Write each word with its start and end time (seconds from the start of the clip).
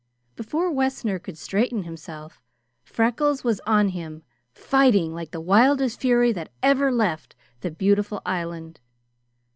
Before 0.35 0.71
Wessner 0.71 1.19
could 1.19 1.37
straighten 1.37 1.83
himself, 1.83 2.41
Freckles 2.83 3.43
was 3.43 3.59
on 3.67 3.89
him, 3.89 4.23
fighting 4.51 5.13
like 5.13 5.29
the 5.29 5.39
wildest 5.39 6.01
fury 6.01 6.31
that 6.31 6.51
ever 6.63 6.91
left 6.91 7.35
the 7.59 7.69
beautiful 7.69 8.19
island. 8.25 8.79